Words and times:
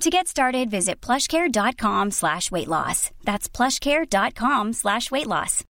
To 0.00 0.10
get 0.10 0.28
started, 0.28 0.70
visit 0.70 1.00
plushcare.com 1.00 2.10
slash 2.10 2.50
weight 2.50 2.68
loss. 2.68 3.10
That's 3.24 3.48
plushcare.com 3.48 4.72
slash 4.72 5.10
weight 5.10 5.26
loss. 5.26 5.64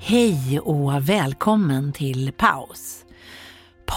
Hej 0.00 0.60
och 0.60 1.08
välkommen 1.08 1.92
till 1.92 2.32
Paus. 2.32 3.04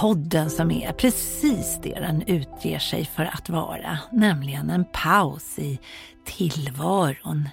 Podden 0.02 0.50
som 0.50 0.72
är 0.72 0.92
precis 0.92 1.80
det 1.84 2.00
den 2.00 2.24
utger 2.28 2.80
sig 2.80 3.06
för 3.06 3.26
att 3.26 3.50
vara, 3.50 4.00
nämligen 4.12 4.70
en 4.70 4.86
paus 4.86 5.60
i 5.60 5.80
tillvaron. 6.26 7.50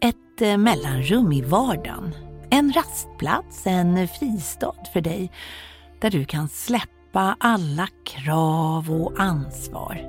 Ett 0.00 0.42
eh, 0.42 0.56
mellanrum 0.56 1.32
i 1.32 1.42
vardagen. 1.42 2.14
En 2.50 2.72
rastplats, 2.72 3.66
en 3.66 4.08
fristad 4.08 4.74
för 4.92 5.00
dig 5.00 5.30
där 6.00 6.10
du 6.10 6.24
kan 6.24 6.48
släppa 6.48 7.36
alla 7.40 7.88
krav 8.04 8.90
och 8.90 9.20
ansvar. 9.20 10.00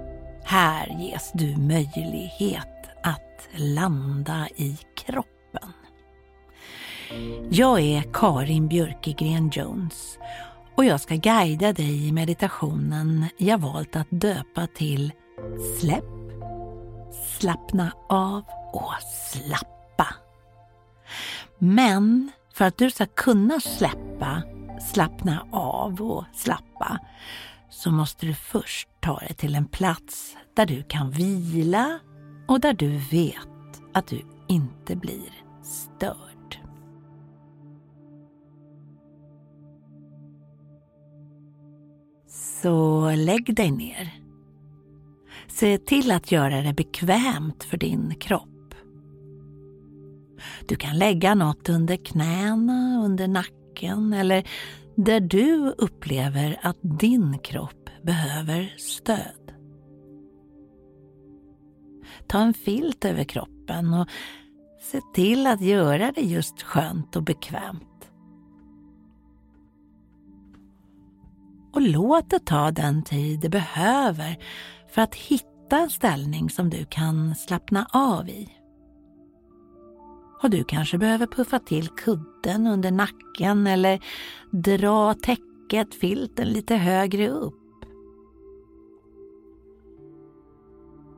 Här 0.44 0.98
ges 1.00 1.32
du 1.34 1.58
möjlighet 1.58 2.90
att 3.04 3.50
landa 3.56 4.48
i 4.56 4.78
kroppen. 4.96 5.72
Jag 7.50 7.80
är 7.80 8.04
Karin 8.14 8.68
Björkegren 8.68 9.50
Jones 9.54 10.18
och 10.78 10.86
jag 10.86 11.02
ska 11.02 11.16
guida 11.16 11.74
dig 11.74 12.08
i 12.08 12.12
meditationen 12.12 13.26
jag 13.38 13.58
valt 13.58 13.96
att 13.96 14.08
döpa 14.10 14.68
till 14.68 15.14
Släpp, 15.80 16.04
slappna 17.40 17.92
av 18.10 18.44
och 18.74 18.94
slappa. 19.32 20.08
Men 21.58 22.32
för 22.54 22.66
att 22.66 22.78
du 22.78 22.92
ska 22.92 23.06
kunna 23.06 23.60
släppa, 23.60 24.44
slappna 24.94 25.48
av 25.52 26.02
och 26.02 26.26
slappa 26.34 27.00
så 27.70 27.92
måste 27.92 28.26
du 28.26 28.34
först 28.34 28.90
ta 29.00 29.20
dig 29.20 29.34
till 29.34 29.56
en 29.56 29.68
plats 29.68 30.36
där 30.56 30.66
du 30.66 30.84
kan 30.84 31.12
vila 31.12 32.00
och 32.48 32.60
där 32.60 32.74
du 32.74 32.98
vet 32.98 33.82
att 33.94 34.08
du 34.08 34.26
inte 34.48 34.96
blir 34.96 35.32
störd. 35.64 36.37
Så 42.28 43.12
lägg 43.16 43.56
dig 43.56 43.72
ner. 43.72 44.14
Se 45.48 45.78
till 45.78 46.12
att 46.12 46.32
göra 46.32 46.62
det 46.62 46.74
bekvämt 46.74 47.64
för 47.64 47.78
din 47.78 48.16
kropp. 48.16 48.76
Du 50.68 50.76
kan 50.76 50.98
lägga 50.98 51.36
något 51.36 51.70
under 51.70 51.96
knäna, 51.96 53.02
under 53.06 53.28
nacken 53.28 54.14
eller 54.14 54.48
där 54.96 55.20
du 55.20 55.70
upplever 55.78 56.60
att 56.62 56.78
din 56.82 57.40
kropp 57.40 57.90
behöver 58.04 58.74
stöd. 58.78 59.52
Ta 62.28 62.40
en 62.40 62.54
filt 62.54 63.06
över 63.06 63.24
kroppen 63.24 63.94
och 63.94 64.08
se 64.82 65.02
till 65.14 65.48
att 65.48 65.62
göra 65.62 66.12
det 66.16 66.22
just 66.22 66.62
skönt 66.62 67.16
och 67.16 67.24
bekvämt. 67.24 67.97
Och 71.78 71.84
låt 71.84 72.30
det 72.30 72.40
ta 72.40 72.72
den 72.72 73.04
tid 73.04 73.40
det 73.40 73.50
behöver 73.50 74.38
för 74.90 75.02
att 75.02 75.16
hitta 75.16 75.78
en 75.78 75.90
ställning 75.90 76.50
som 76.50 76.70
du 76.70 76.86
kan 76.86 77.36
slappna 77.36 77.88
av 77.94 78.30
i. 78.30 78.50
Och 80.44 80.50
du 80.50 80.64
kanske 80.64 80.98
behöver 80.98 81.28
puffa 81.28 81.60
till 81.60 81.88
kudden 81.88 82.68
under 82.68 82.92
nacken 82.92 83.68
eller 83.68 84.00
dra 84.52 85.14
täcket, 85.14 85.96
filten 85.96 86.48
lite 86.48 86.76
högre 86.76 87.30
upp. 87.30 87.86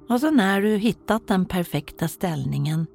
Och 0.10 0.20
så 0.20 0.32
när 0.32 0.62
du 0.62 0.78
hittat 0.78 1.28
den 1.28 1.46
perfekta 1.46 2.08
ställningen 2.08 2.88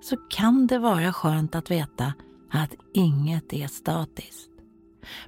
så 0.00 0.16
kan 0.16 0.66
det 0.66 0.78
vara 0.78 1.12
skönt 1.12 1.54
att 1.54 1.70
veta 1.70 2.12
att 2.50 2.74
inget 2.94 3.52
är 3.52 3.66
statiskt. 3.66 4.57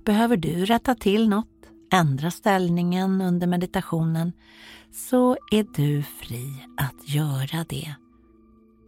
Behöver 0.04 0.36
du 0.36 0.64
rätta 0.64 0.94
till 0.94 1.28
något, 1.28 1.66
ändra 1.92 2.30
ställningen 2.30 3.20
under 3.20 3.46
meditationen, 3.46 4.32
så 4.92 5.36
är 5.50 5.66
du 5.76 6.02
fri 6.02 6.66
att 6.76 7.08
göra 7.08 7.64
det. 7.68 7.94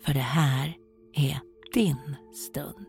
För 0.04 0.14
det 0.14 0.20
här 0.20 0.76
är 1.14 1.40
din 1.74 2.16
stund. 2.34 2.86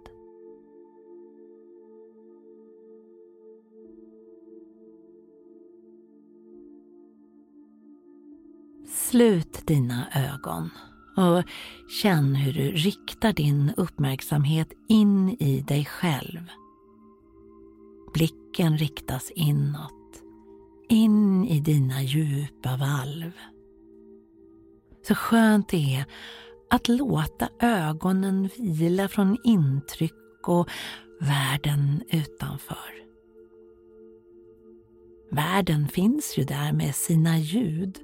Slut 8.87 9.67
dina 9.67 10.07
ögon 10.15 10.69
och 11.17 11.43
känn 12.01 12.35
hur 12.35 12.53
du 12.53 12.71
riktar 12.71 13.33
din 13.33 13.73
uppmärksamhet 13.77 14.73
in 14.87 15.29
i 15.29 15.61
dig 15.61 15.85
själv 15.85 16.49
Blicken 18.13 18.77
riktas 18.77 19.31
inåt, 19.35 20.23
in 20.89 21.45
i 21.45 21.59
dina 21.59 22.03
djupa 22.03 22.77
valv. 22.77 23.31
Så 25.07 25.15
skönt 25.15 25.69
det 25.69 25.95
är 25.95 26.05
att 26.69 26.87
låta 26.87 27.49
ögonen 27.59 28.49
vila 28.57 29.07
från 29.07 29.37
intryck 29.43 30.47
och 30.47 30.69
världen 31.19 32.03
utanför. 32.09 33.03
Världen 35.31 35.87
finns 35.87 36.37
ju 36.37 36.43
där 36.43 36.73
med 36.73 36.95
sina 36.95 37.37
ljud, 37.37 37.99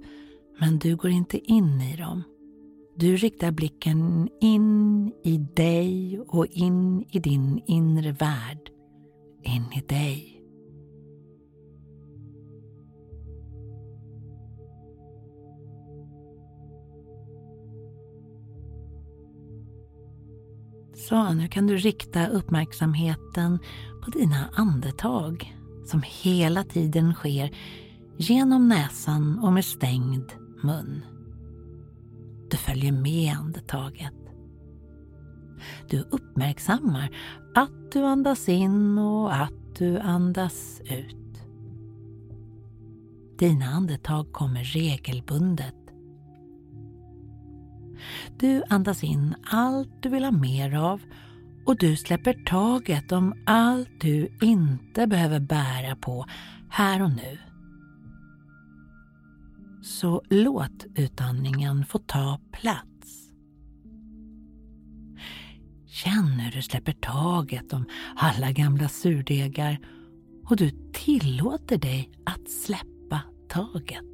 men 0.59 0.79
du 0.79 0.95
går 0.95 1.11
inte 1.11 1.37
in 1.37 1.81
i 1.81 1.95
dem. 1.95 2.23
Du 2.95 3.15
riktar 3.15 3.51
blicken 3.51 4.29
in 4.41 5.11
i 5.23 5.37
dig 5.37 6.19
och 6.19 6.45
in 6.45 7.05
i 7.11 7.19
din 7.19 7.61
inre 7.67 8.11
värld 8.11 8.71
in 9.43 9.73
i 9.73 9.81
dig. 9.87 10.39
Så, 21.09 21.33
nu 21.33 21.47
kan 21.47 21.67
du 21.67 21.77
rikta 21.77 22.27
uppmärksamheten 22.27 23.59
på 24.03 24.11
dina 24.11 24.49
andetag 24.53 25.55
som 25.85 26.03
hela 26.05 26.63
tiden 26.63 27.13
sker 27.13 27.55
genom 28.17 28.67
näsan 28.67 29.39
och 29.39 29.53
med 29.53 29.65
stängd 29.65 30.31
mun. 30.63 31.01
Du 32.49 32.57
följer 32.57 32.91
med 32.91 33.33
andetaget. 33.33 34.18
Du 35.89 35.99
uppmärksammar 35.99 37.09
att 37.55 37.91
du 37.91 38.03
andas 38.05 38.49
in 38.49 38.97
och 38.97 39.35
att 39.35 39.75
du 39.77 39.99
andas 39.99 40.81
ut. 40.81 41.15
Dina 43.37 43.65
andetag 43.65 44.33
kommer 44.33 44.63
regelbundet. 44.63 45.75
Du 48.39 48.63
andas 48.69 49.03
in 49.03 49.35
allt 49.51 50.03
du 50.03 50.09
vill 50.09 50.23
ha 50.23 50.31
mer 50.31 50.75
av 50.75 51.01
och 51.65 51.77
du 51.77 51.95
släpper 51.95 52.33
taget 52.33 53.11
om 53.11 53.33
allt 53.45 54.01
du 54.01 54.37
inte 54.41 55.07
behöver 55.07 55.39
bära 55.39 55.95
på 55.95 56.25
här 56.69 57.01
och 57.01 57.11
nu. 57.11 57.37
Så 59.81 60.21
låt 60.29 60.85
utandningen 60.95 61.85
få 61.85 61.99
ta 61.99 62.39
plats. 62.51 62.98
Känn 65.91 66.39
hur 66.39 66.51
du 66.51 66.61
släpper 66.61 66.91
taget 66.91 67.73
om 67.73 67.85
alla 68.15 68.51
gamla 68.51 68.89
surdegar 68.89 69.79
och 70.45 70.55
du 70.55 70.71
tillåter 70.93 71.77
dig 71.77 72.11
att 72.25 72.49
släppa 72.49 73.21
taget. 73.49 74.05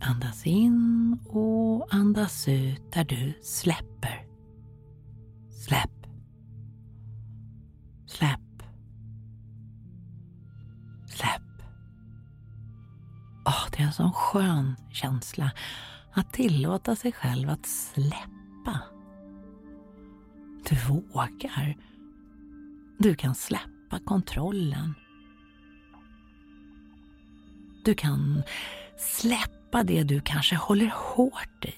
Andas 0.00 0.46
in 0.46 1.18
och 1.26 1.94
andas 1.94 2.48
ut 2.48 2.92
där 2.92 3.04
du 3.04 3.32
släpper. 3.42 4.15
Skön 14.36 14.76
känsla 14.90 15.50
att 16.12 16.32
tillåta 16.32 16.96
sig 16.96 17.12
själv 17.12 17.50
att 17.50 17.66
släppa. 17.66 18.80
Du 20.68 20.76
vågar. 20.88 21.76
Du 22.98 23.14
kan 23.14 23.34
släppa 23.34 23.98
kontrollen. 24.04 24.94
Du 27.84 27.94
kan 27.94 28.42
släppa 28.98 29.82
det 29.82 30.02
du 30.02 30.20
kanske 30.20 30.56
håller 30.56 30.92
hårt 30.94 31.64
i. 31.64 31.74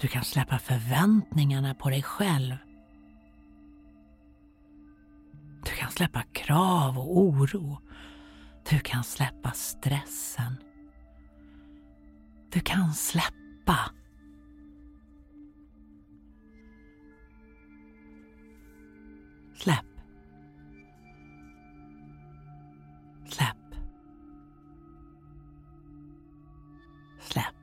Du 0.00 0.08
kan 0.08 0.24
släppa 0.24 0.58
förväntningarna 0.58 1.74
på 1.74 1.90
dig 1.90 2.02
själv. 2.02 2.56
Släppa 5.92 6.22
krav 6.22 6.98
och 6.98 7.18
oro. 7.18 7.78
Du 8.70 8.78
kan 8.80 9.04
släppa 9.04 9.50
stressen. 9.50 10.56
Du 12.52 12.60
kan 12.60 12.94
släppa. 12.94 13.78
Släpp. 27.32 27.61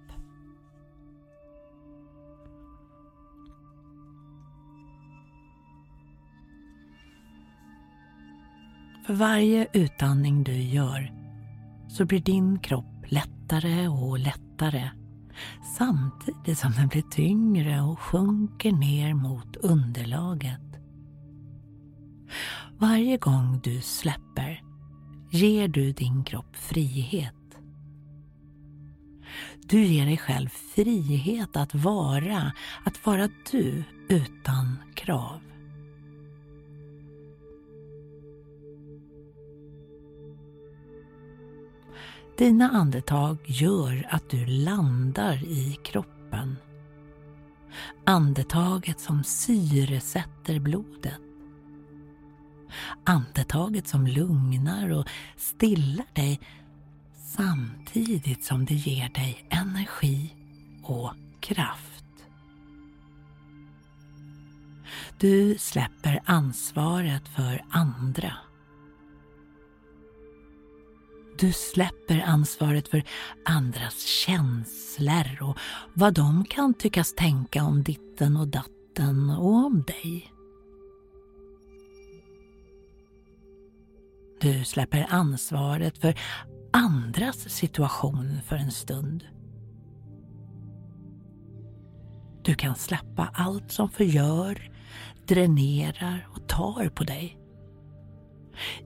För 9.10 9.16
varje 9.16 9.68
utandning 9.74 10.44
du 10.44 10.62
gör 10.62 11.14
så 11.88 12.06
blir 12.06 12.20
din 12.20 12.60
kropp 12.60 13.06
lättare 13.08 13.88
och 13.88 14.20
lättare 14.20 14.90
samtidigt 15.78 16.58
som 16.58 16.72
den 16.72 16.88
blir 16.88 17.02
tyngre 17.02 17.82
och 17.82 18.00
sjunker 18.00 18.72
ner 18.72 19.14
mot 19.14 19.56
underlaget. 19.56 20.62
Varje 22.78 23.18
gång 23.18 23.60
du 23.64 23.82
släpper 23.82 24.64
ger 25.32 25.68
du 25.68 25.92
din 25.92 26.24
kropp 26.24 26.56
frihet. 26.56 27.60
Du 29.64 29.84
ger 29.84 30.06
dig 30.06 30.18
själv 30.18 30.50
frihet 30.50 31.56
att 31.56 31.76
vara, 31.76 32.52
att 32.86 33.06
vara 33.06 33.30
du 33.52 33.84
utan 34.10 34.78
krav. 34.96 35.40
Dina 42.40 42.70
andetag 42.70 43.38
gör 43.46 44.08
att 44.10 44.30
du 44.30 44.46
landar 44.46 45.44
i 45.44 45.78
kroppen. 45.84 46.56
Andetaget 48.06 49.00
som 49.00 49.24
syresätter 49.24 50.60
blodet. 50.60 51.20
Andetaget 53.04 53.88
som 53.88 54.08
lugnar 54.08 54.90
och 54.90 55.08
stillar 55.38 56.06
dig 56.14 56.40
samtidigt 57.16 58.44
som 58.44 58.66
det 58.66 58.76
ger 58.76 59.10
dig 59.10 59.48
energi 59.50 60.34
och 60.84 61.14
kraft. 61.40 62.06
Du 65.20 65.58
släpper 65.58 66.20
ansvaret 66.26 67.28
för 67.28 67.66
andra 67.70 68.34
du 71.40 71.54
släpper 71.54 72.24
ansvaret 72.26 72.88
för 72.88 73.04
andras 73.46 74.06
känslor 74.06 75.42
och 75.42 75.58
vad 75.94 76.14
de 76.14 76.46
kan 76.46 76.74
tyckas 76.74 77.16
tänka 77.16 77.64
om 77.64 77.84
ditten 77.84 78.38
och 78.38 78.48
datten 78.48 79.30
och 79.30 79.54
om 79.54 79.84
dig. 79.88 80.34
Du 84.42 84.66
släpper 84.66 85.08
ansvaret 85.10 85.98
för 85.98 86.16
andras 86.74 87.50
situation 87.50 88.40
för 88.46 88.56
en 88.56 88.72
stund. 88.72 89.24
Du 92.44 92.56
kan 92.56 92.76
släppa 92.76 93.30
allt 93.34 93.72
som 93.72 93.90
förgör, 93.90 94.72
dränerar 95.28 96.28
och 96.36 96.48
tar 96.48 96.90
på 96.90 97.04
dig 97.04 97.39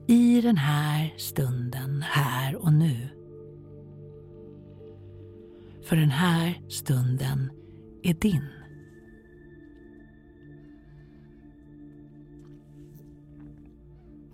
i 0.06 0.40
den 0.40 0.56
här 0.56 1.14
stunden, 1.16 2.02
här 2.02 2.56
och 2.56 2.72
nu. 2.72 3.08
För 5.82 5.96
den 5.96 6.10
här 6.10 6.60
stunden 6.68 7.50
är 8.02 8.14
din. 8.14 8.48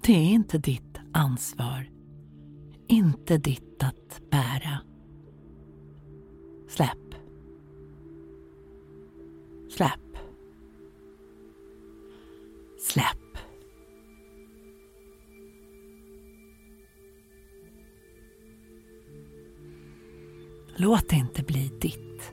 Det 0.03 0.13
är 0.13 0.33
inte 0.33 0.59
ditt 0.59 0.99
ansvar, 1.13 1.91
inte 2.89 3.39
ditt 3.39 3.83
att 3.83 4.31
bära. 4.31 4.79
Släpp. 6.69 7.15
Släpp. 9.71 10.17
Släpp. 12.79 13.20
Låt 20.81 21.09
det 21.09 21.17
inte 21.17 21.43
bli 21.43 21.71
ditt. 21.81 22.33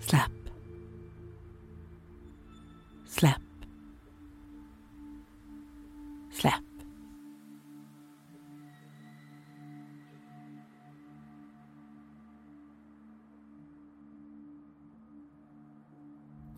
Släpp. 0.00 0.48
Släpp. 3.06 3.42
Släpp. 6.32 6.54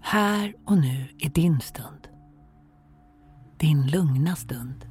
Här 0.00 0.54
och 0.64 0.78
nu 0.78 1.08
är 1.18 1.30
din 1.30 1.60
stund. 1.60 2.08
Din 3.58 3.86
lugna 3.86 4.36
stund. 4.36 4.86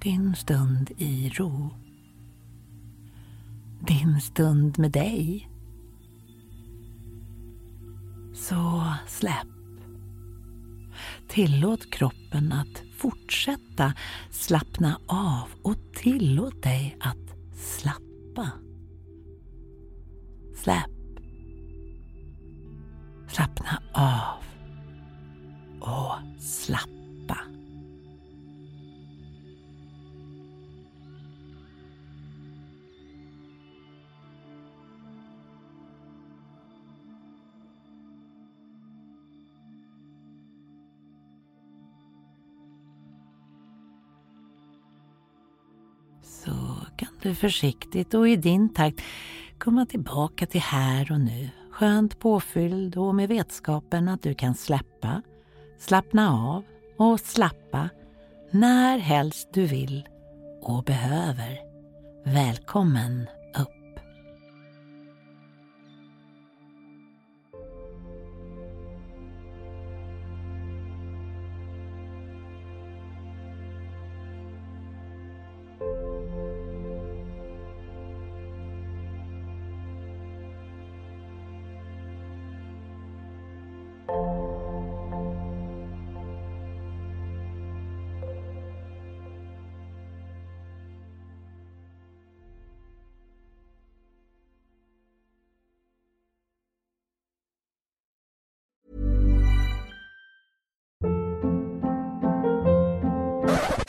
Din 0.00 0.34
stund 0.34 0.90
i 0.96 1.28
ro 1.28 1.87
din 3.98 4.20
stund 4.20 4.78
med 4.78 4.90
dig. 4.90 5.50
Så 8.34 8.94
släpp. 9.06 9.46
Tillåt 11.28 11.90
kroppen 11.90 12.52
att 12.52 12.82
fortsätta 12.96 13.92
slappna 14.30 15.00
av 15.06 15.48
och 15.62 15.76
tillåt 15.94 16.62
dig 16.62 16.96
att 17.00 17.56
slappa. 17.56 18.50
Släpp. 20.54 20.90
Slappna 23.28 23.82
av 23.92 24.44
och 25.80 26.42
slappa. 26.42 26.97
Du 47.22 47.34
försiktigt 47.34 48.14
och 48.14 48.28
i 48.28 48.36
din 48.36 48.74
takt 48.74 49.00
komma 49.58 49.86
tillbaka 49.86 50.46
till 50.46 50.60
här 50.60 51.12
och 51.12 51.20
nu. 51.20 51.50
Skönt 51.70 52.18
påfylld 52.18 52.96
och 52.96 53.14
med 53.14 53.28
vetskapen 53.28 54.08
att 54.08 54.22
du 54.22 54.34
kan 54.34 54.54
släppa, 54.54 55.22
slappna 55.78 56.32
av 56.32 56.64
och 56.96 57.20
slappa 57.20 57.88
när 58.50 58.98
helst 58.98 59.48
du 59.52 59.66
vill 59.66 60.08
och 60.62 60.84
behöver. 60.84 61.58
Välkommen 62.24 63.26